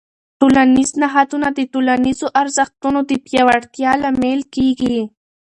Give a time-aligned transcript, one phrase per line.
[0.39, 4.99] ټولنیز نهادونه د ټولنیزو ارزښتونو د پیاوړتیا لامل کېږي.